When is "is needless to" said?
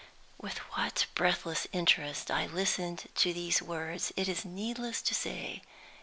4.27-5.13